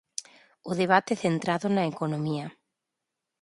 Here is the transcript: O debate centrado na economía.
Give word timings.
O 0.69 0.71
debate 0.81 1.13
centrado 1.23 1.67
na 1.71 1.83
economía. 1.93 2.47